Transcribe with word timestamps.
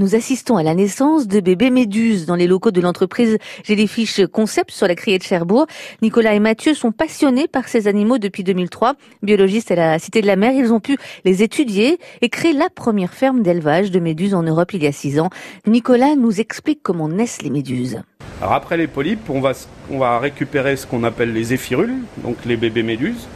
Nous 0.00 0.14
assistons 0.14 0.56
à 0.56 0.62
la 0.62 0.74
naissance 0.74 1.28
de 1.28 1.40
bébés 1.40 1.68
méduses 1.68 2.24
dans 2.24 2.34
les 2.34 2.46
locaux 2.46 2.70
de 2.70 2.80
l'entreprise 2.80 3.36
Jellyfish 3.64 4.24
Concept 4.32 4.70
sur 4.70 4.88
la 4.88 4.94
criée 4.94 5.18
de 5.18 5.22
Cherbourg. 5.22 5.66
Nicolas 6.00 6.32
et 6.32 6.40
Mathieu 6.40 6.72
sont 6.72 6.90
passionnés 6.90 7.48
par 7.48 7.68
ces 7.68 7.86
animaux 7.86 8.16
depuis 8.16 8.42
2003. 8.42 8.94
Biologistes 9.22 9.70
à 9.72 9.74
la 9.74 9.98
Cité 9.98 10.22
de 10.22 10.26
la 10.26 10.36
Mer, 10.36 10.52
ils 10.54 10.72
ont 10.72 10.80
pu 10.80 10.96
les 11.26 11.42
étudier 11.42 11.98
et 12.22 12.30
créer 12.30 12.54
la 12.54 12.70
première 12.70 13.12
ferme 13.12 13.42
d'élevage 13.42 13.90
de 13.90 14.00
méduses 14.00 14.32
en 14.32 14.42
Europe 14.42 14.72
il 14.72 14.82
y 14.84 14.86
a 14.86 14.92
six 14.92 15.20
ans. 15.20 15.28
Nicolas 15.66 16.16
nous 16.16 16.40
explique 16.40 16.80
comment 16.82 17.10
naissent 17.10 17.42
les 17.42 17.50
méduses. 17.50 18.00
Après 18.40 18.78
les 18.78 18.86
polypes, 18.86 19.28
on 19.28 19.42
va, 19.42 19.52
on 19.90 19.98
va 19.98 20.18
récupérer 20.18 20.76
ce 20.76 20.86
qu'on 20.86 21.04
appelle 21.04 21.34
les 21.34 21.52
éphirules, 21.52 21.96
donc 22.24 22.38
les 22.46 22.56
bébés 22.56 22.82
méduses. 22.82 23.28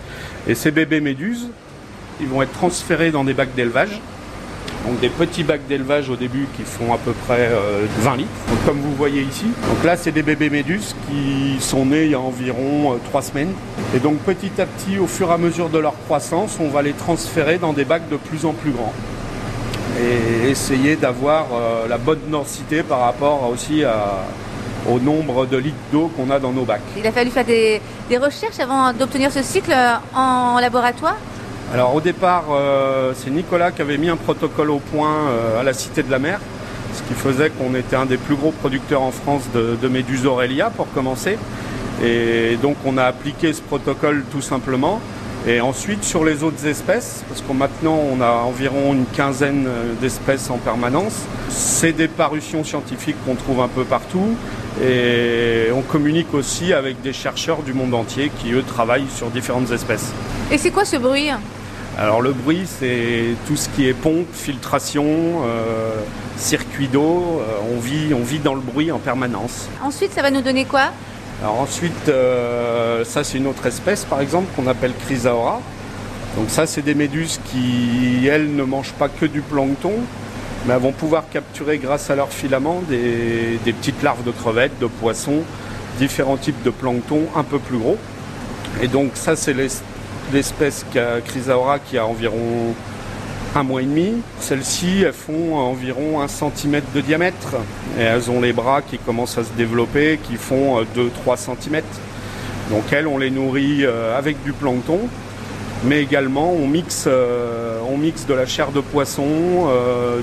Et 0.48 0.54
ces 0.54 0.70
bébés 0.70 1.02
méduses, 1.02 1.46
ils 2.22 2.26
vont 2.26 2.40
être 2.40 2.52
transférés 2.52 3.10
dans 3.10 3.24
des 3.24 3.34
bacs 3.34 3.54
d'élevage 3.54 4.00
donc 4.84 5.00
des 5.00 5.08
petits 5.08 5.44
bacs 5.44 5.66
d'élevage 5.66 6.10
au 6.10 6.16
début 6.16 6.46
qui 6.56 6.62
font 6.62 6.92
à 6.92 6.98
peu 6.98 7.12
près 7.12 7.48
20 8.00 8.12
euh, 8.12 8.16
litres. 8.16 8.30
comme 8.66 8.78
vous 8.78 8.94
voyez 8.94 9.22
ici. 9.22 9.46
Donc 9.68 9.82
là 9.82 9.96
c'est 9.96 10.12
des 10.12 10.22
bébés 10.22 10.50
méduses 10.50 10.94
qui 11.08 11.56
sont 11.60 11.86
nés 11.86 12.04
il 12.04 12.10
y 12.10 12.14
a 12.14 12.20
environ 12.20 12.98
3 13.10 13.20
euh, 13.20 13.24
semaines. 13.24 13.52
Et 13.96 13.98
donc 13.98 14.18
petit 14.18 14.52
à 14.60 14.66
petit, 14.66 14.98
au 14.98 15.06
fur 15.06 15.30
et 15.30 15.32
à 15.32 15.38
mesure 15.38 15.70
de 15.70 15.78
leur 15.78 15.94
croissance, 16.04 16.58
on 16.60 16.68
va 16.68 16.82
les 16.82 16.92
transférer 16.92 17.56
dans 17.56 17.72
des 17.72 17.84
bacs 17.84 18.08
de 18.10 18.16
plus 18.16 18.44
en 18.44 18.52
plus 18.52 18.72
grands. 18.72 18.92
Et 20.00 20.50
essayer 20.50 20.96
d'avoir 20.96 21.46
euh, 21.54 21.88
la 21.88 21.96
bonne 21.96 22.30
densité 22.30 22.82
par 22.82 23.00
rapport 23.00 23.48
aussi 23.50 23.84
au 24.90 24.98
nombre 24.98 25.46
de 25.46 25.56
litres 25.56 25.76
d'eau 25.92 26.10
qu'on 26.14 26.30
a 26.30 26.38
dans 26.38 26.52
nos 26.52 26.64
bacs. 26.64 26.82
Il 26.98 27.06
a 27.06 27.12
fallu 27.12 27.30
faire 27.30 27.44
des 27.44 27.80
recherches 28.18 28.60
avant 28.60 28.92
d'obtenir 28.92 29.32
ce 29.32 29.42
cycle 29.42 29.74
en 30.14 30.58
laboratoire? 30.58 31.16
Alors 31.72 31.94
au 31.94 32.00
départ, 32.00 32.44
euh, 32.52 33.12
c'est 33.16 33.30
Nicolas 33.30 33.72
qui 33.72 33.82
avait 33.82 33.98
mis 33.98 34.08
un 34.08 34.16
protocole 34.16 34.70
au 34.70 34.78
point 34.78 35.28
euh, 35.28 35.60
à 35.60 35.62
la 35.62 35.72
Cité 35.72 36.02
de 36.02 36.10
la 36.10 36.18
Mer, 36.18 36.38
ce 36.92 37.02
qui 37.02 37.14
faisait 37.14 37.50
qu'on 37.50 37.74
était 37.74 37.96
un 37.96 38.06
des 38.06 38.16
plus 38.16 38.36
gros 38.36 38.52
producteurs 38.52 39.02
en 39.02 39.10
France 39.10 39.42
de, 39.54 39.76
de 39.80 39.88
Méduse 39.88 40.26
Aurelia 40.26 40.70
pour 40.70 40.92
commencer. 40.92 41.38
Et 42.04 42.56
donc 42.62 42.76
on 42.84 42.96
a 42.98 43.04
appliqué 43.04 43.52
ce 43.52 43.60
protocole 43.60 44.24
tout 44.30 44.42
simplement. 44.42 45.00
Et 45.46 45.60
ensuite 45.60 46.04
sur 46.04 46.24
les 46.24 46.42
autres 46.42 46.66
espèces, 46.66 47.22
parce 47.28 47.42
que 47.42 47.52
maintenant 47.52 47.98
on 48.12 48.22
a 48.22 48.30
environ 48.30 48.94
une 48.94 49.04
quinzaine 49.06 49.66
euh, 49.66 49.92
d'espèces 50.00 50.48
en 50.50 50.58
permanence, 50.58 51.22
c'est 51.50 51.92
des 51.92 52.08
parutions 52.08 52.64
scientifiques 52.64 53.16
qu'on 53.26 53.34
trouve 53.34 53.60
un 53.60 53.68
peu 53.68 53.84
partout. 53.84 54.36
Et 54.82 55.66
on 55.74 55.82
communique 55.82 56.32
aussi 56.34 56.72
avec 56.72 57.00
des 57.02 57.12
chercheurs 57.12 57.62
du 57.62 57.74
monde 57.74 57.94
entier 57.94 58.30
qui 58.38 58.52
eux 58.52 58.62
travaillent 58.62 59.08
sur 59.14 59.28
différentes 59.28 59.70
espèces. 59.70 60.12
Et 60.50 60.58
c'est 60.58 60.70
quoi 60.70 60.84
ce 60.84 60.96
bruit? 60.96 61.30
Alors 61.96 62.20
le 62.20 62.32
bruit, 62.32 62.64
c'est 62.66 63.36
tout 63.46 63.56
ce 63.56 63.68
qui 63.68 63.86
est 63.86 63.94
pompe, 63.94 64.26
filtration, 64.32 65.04
euh, 65.44 65.94
circuit 66.36 66.88
d'eau. 66.88 67.40
Euh, 67.40 67.74
on, 67.74 67.78
vit, 67.78 68.12
on 68.12 68.24
vit 68.24 68.40
dans 68.40 68.54
le 68.54 68.60
bruit 68.60 68.90
en 68.90 68.98
permanence. 68.98 69.68
Ensuite, 69.82 70.12
ça 70.12 70.22
va 70.22 70.32
nous 70.32 70.40
donner 70.40 70.64
quoi? 70.64 70.90
Alors 71.40 71.60
ensuite, 71.60 72.08
euh, 72.08 73.04
ça 73.04 73.22
c'est 73.22 73.38
une 73.38 73.46
autre 73.46 73.66
espèce 73.66 74.04
par 74.04 74.20
exemple 74.20 74.46
qu'on 74.56 74.66
appelle 74.66 74.92
Chrysaora. 75.04 75.60
Donc 76.36 76.50
ça, 76.50 76.66
c'est 76.66 76.82
des 76.82 76.94
méduses 76.96 77.38
qui, 77.46 78.26
elles, 78.26 78.56
ne 78.56 78.64
mangent 78.64 78.94
pas 78.94 79.08
que 79.08 79.24
du 79.24 79.40
plancton, 79.40 79.92
mais 80.66 80.74
elles 80.74 80.80
vont 80.80 80.90
pouvoir 80.90 81.28
capturer 81.30 81.78
grâce 81.78 82.10
à 82.10 82.16
leurs 82.16 82.32
filaments 82.32 82.82
des, 82.88 83.60
des 83.64 83.72
petites 83.72 84.02
larves 84.02 84.24
de 84.24 84.32
crevettes, 84.32 84.76
de 84.80 84.86
poissons, 84.86 85.42
différents 85.98 86.36
types 86.36 86.60
de 86.64 86.70
plancton 86.70 87.20
un 87.36 87.44
peu 87.44 87.60
plus 87.60 87.78
gros. 87.78 87.98
Et 88.82 88.88
donc 88.88 89.12
ça, 89.14 89.36
c'est 89.36 89.54
l'espèce 90.32 90.84
Chrysaora 91.24 91.78
qui 91.78 91.98
a 91.98 92.06
environ 92.06 92.74
un 93.56 93.62
mois 93.62 93.82
et 93.82 93.84
demi. 93.84 94.14
Celles-ci, 94.40 95.02
elles 95.02 95.12
font 95.12 95.56
environ 95.56 96.20
un 96.20 96.28
centimètre 96.28 96.90
de 96.94 97.00
diamètre. 97.00 97.54
Et 97.98 98.02
elles 98.02 98.30
ont 98.30 98.40
les 98.40 98.52
bras 98.52 98.82
qui 98.82 98.98
commencent 98.98 99.38
à 99.38 99.44
se 99.44 99.52
développer, 99.52 100.18
qui 100.22 100.36
font 100.36 100.82
2-3 100.82 100.86
euh, 100.98 101.36
cm. 101.36 101.82
Donc 102.70 102.92
elles, 102.92 103.06
on 103.06 103.18
les 103.18 103.30
nourrit 103.30 103.84
euh, 103.84 104.18
avec 104.18 104.42
du 104.42 104.52
plancton. 104.52 105.00
Mais 105.84 106.02
également, 106.02 106.52
on 106.52 106.66
mixe, 106.66 107.04
euh, 107.06 107.78
on 107.88 107.98
mixe 107.98 108.26
de 108.26 108.34
la 108.34 108.46
chair 108.46 108.72
de 108.72 108.80
poisson, 108.80 109.68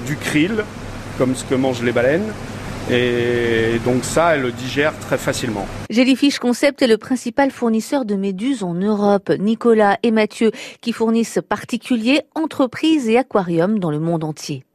du 0.06 0.16
krill, 0.16 0.64
comme 1.18 1.36
ce 1.36 1.44
que 1.44 1.54
mangent 1.54 1.84
les 1.84 1.92
baleines, 1.92 2.34
et 2.90 3.80
donc 3.86 4.03
ça, 4.03 4.36
elle 4.36 4.42
le 4.42 4.52
digère 4.52 4.97
très 5.00 5.18
facilement. 5.18 5.68
Jellyfish 5.90 6.40
Concept 6.40 6.81
est 6.81 6.88
le 6.88 6.97
principal 6.97 7.52
fournisseur 7.52 8.06
de 8.06 8.16
méduses 8.16 8.64
en 8.64 8.74
Europe. 8.74 9.31
Nicolas 9.40 9.97
et 10.03 10.12
Mathieu 10.12 10.52
qui 10.81 10.94
fournissent 10.94 11.40
particuliers, 11.47 12.22
entreprises 12.36 13.08
et 13.09 13.18
aquariums 13.18 13.80
dans 13.80 13.92
le 13.92 14.00
monde 14.00 14.24
entier. 14.24 14.64